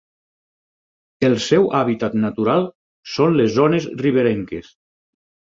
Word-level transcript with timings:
El 1.29 1.35
seu 1.47 1.67
hàbitat 1.79 2.15
natural 2.23 2.65
són 3.17 3.37
les 3.43 3.53
zones 3.59 3.87
riberenques. 4.03 4.75